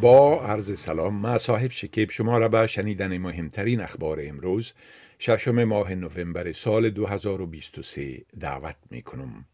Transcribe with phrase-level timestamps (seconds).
[0.00, 4.72] با عرض سلام ما صاحب شکیب شما را به شنیدن مهمترین اخبار امروز
[5.18, 9.44] ششم ماه نوامبر سال 2023 دعوت می کنم.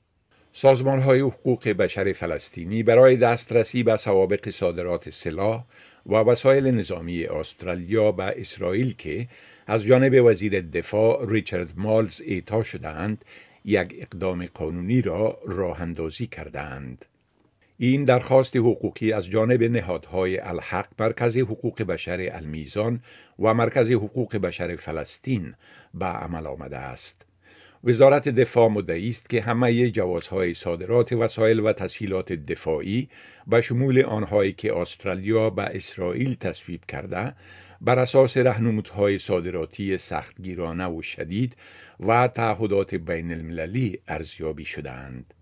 [0.53, 5.65] سازمان های حقوق بشر فلسطینی برای دسترسی به سوابق صادرات سلاح
[6.07, 9.29] و وسایل نظامی استرالیا به اسرائیل که
[9.67, 13.25] از جانب وزیر دفاع ریچارد مالز اعطا شدهاند
[13.65, 17.05] یک اقدام قانونی را راه اندازی کردند.
[17.79, 23.01] این درخواست حقوقی از جانب نهادهای الحق مرکز حقوق بشر المیزان
[23.39, 25.55] و مرکز حقوق بشر فلسطین
[25.95, 27.27] به عمل آمده است.
[27.85, 33.09] وزارت دفاع مدعی است که همه جوازهای صادرات وسایل و تسهیلات دفاعی
[33.47, 37.35] به شمول آنهایی که استرالیا به اسرائیل تصویب کرده
[37.81, 41.57] بر اساس رهنمودهای صادراتی سختگیرانه و شدید
[42.01, 45.35] و تعهدات بین المللی ارزیابی شدهاند.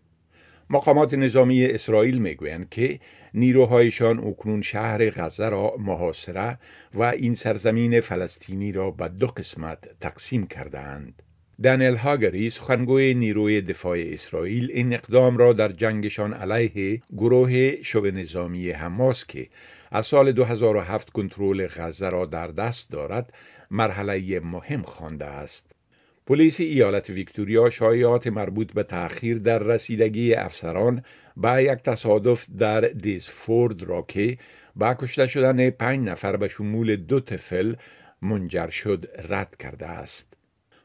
[0.72, 3.00] مقامات نظامی اسرائیل می‌گویند که
[3.34, 6.58] نیروهایشان اکنون شهر غزه را محاصره
[6.94, 11.22] و این سرزمین فلسطینی را به دو قسمت تقسیم کردند.
[11.62, 18.70] دانیل هاگری سخنگوی نیروی دفاع اسرائیل این اقدام را در جنگشان علیه گروه شبه نظامی
[18.70, 19.48] حماس که
[19.90, 23.32] از سال 2007 کنترل غزه را در دست دارد
[23.70, 25.72] مرحله مهم خوانده است.
[26.26, 31.04] پلیس ایالت ویکتوریا شایعات مربوط به تأخیر در رسیدگی افسران
[31.36, 34.38] به یک تصادف در دیزفورد را که
[34.76, 37.74] با کشته شدن پنج نفر به شمول دو طفل
[38.22, 40.41] منجر شد رد کرده است.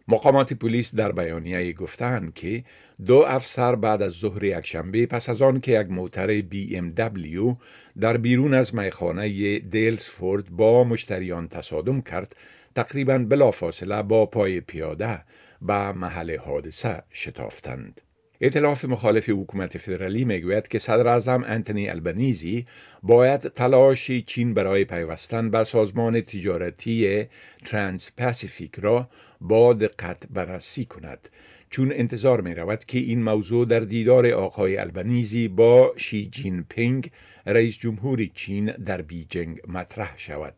[0.08, 2.64] مقامات پلیس در بیانیه گفتند که
[3.06, 7.56] دو افسر بعد از ظهر یکشنبه پس از آن که یک موتر بی ام دبلیو
[8.00, 12.36] در بیرون از میخانه دیلزفورد با مشتریان تصادم کرد
[12.76, 15.24] تقریبا بلافاصله با پای پیاده
[15.62, 18.02] به محل حادثه شتافتند.
[18.42, 22.66] ائتلاف مخالف حکومت فدرالی می‌گوید که صدر اعظم انتونی البنیزی
[23.04, 27.26] باید تلاش چین برای پیوستن به سازمان تجارتی
[27.66, 29.10] ترانس پاسیفیک را
[29.42, 31.30] با دقت بررسی کند
[31.70, 37.12] چون انتظار می رود که این موضوع در دیدار آقای البنیزی با شی جین پینگ
[37.46, 40.56] رئیس جمهور چین در بیجنگ مطرح شود.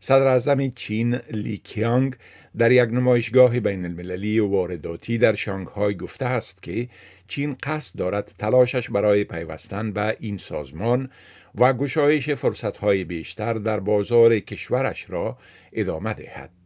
[0.00, 2.14] صدر اعظم چین لی کیانگ
[2.58, 6.88] در یک نمایشگاه بین المللی و وارداتی در شانگهای گفته است که
[7.28, 11.10] چین قصد دارد تلاشش برای پیوستن به این سازمان
[11.54, 15.38] و گشایش فرصتهای بیشتر در بازار کشورش را
[15.72, 16.57] ادامه دهد.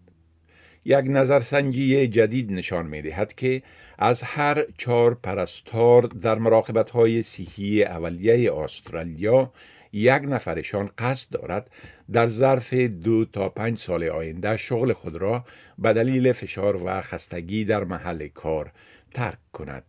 [0.85, 3.63] یک نظرسنجی جدید نشان می دهد که
[3.99, 9.53] از هر چهار پرستار در مراقبت های صحی اولیه استرالیا
[9.93, 11.71] یک نفرشان قصد دارد
[12.13, 15.45] در ظرف دو تا پنج سال آینده شغل خود را
[15.79, 18.73] به دلیل فشار و خستگی در محل کار
[19.15, 19.85] ترک کند.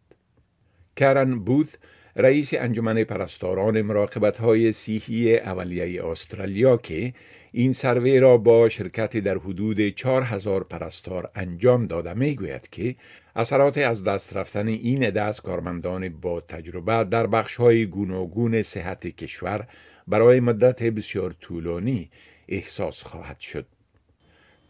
[0.96, 1.76] کرن بوث
[2.16, 7.14] رئیس انجمن پرستاران مراقبت های سیحی اولیه استرالیا که
[7.52, 12.96] این سروی را با شرکت در حدود 4000 پرستار انجام داده می گوید که
[13.36, 19.68] اثرات از دست رفتن این از کارمندان با تجربه در بخش های گوناگون صحت کشور
[20.08, 22.10] برای مدت بسیار طولانی
[22.48, 23.66] احساس خواهد شد.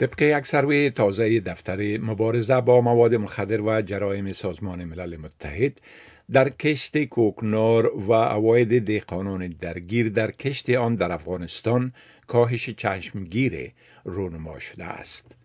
[0.03, 5.81] طبق یک سروی تازه دفتر مبارزه با مواد مخدر و جرایم سازمان ملل متحد
[6.31, 11.94] در کشت کوکنار و اواید دیقانان درگیر در کشت آن در افغانستان
[12.28, 13.72] کاهش چشمگیر
[14.03, 15.43] رونما شده است.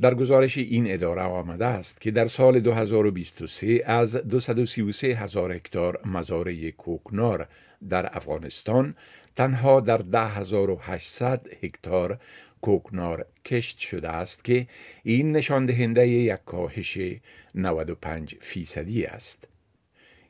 [0.00, 6.70] در گزارش این اداره آمده است که در سال 2023 از 233 هزار هکتار مزارع
[6.70, 7.48] کوکنار
[7.88, 8.94] در افغانستان
[9.36, 12.18] تنها در 10800 هکتار
[12.60, 14.66] کوکنار کشت شده است که
[15.02, 16.98] این نشان دهنده یک کاهش
[17.54, 19.48] 95 فیصدی است.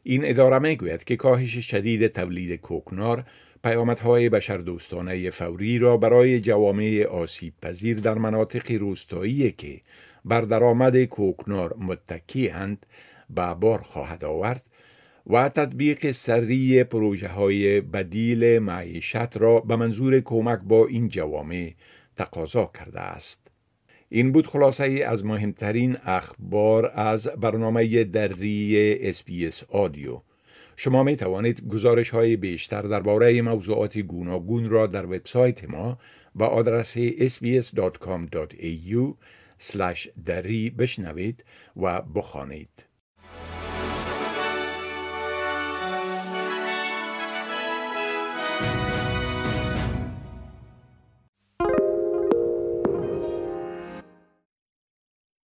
[0.02, 3.24] این اداره می گوید که کاهش شدید تولید کوکنار
[3.64, 9.80] پیامدهای بشردوستانه فوری را برای جوامع آسیب پذیر در مناطق روستایی که
[10.24, 12.86] بر درآمد کوکنار متکی هند
[13.30, 14.70] به بار خواهد آورد
[15.26, 21.72] و تطبیق سری پروژه های بدیل معیشت را به منظور کمک با این جوامع
[22.16, 23.50] تقاضا کرده است.
[24.08, 30.20] این بود خلاصه ای از مهمترین اخبار از برنامه دری اسپیس آدیو.
[30.82, 35.98] شما می توانید گزارش های بیشتر درباره موضوعات گوناگون را در وبسایت ما
[36.34, 39.14] با آدرس sbs.com.au
[40.26, 41.44] دری بشنوید
[41.76, 42.89] و بخوانید.